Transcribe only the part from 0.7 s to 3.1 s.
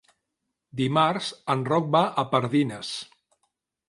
Dimarts en Roc va a Pardines.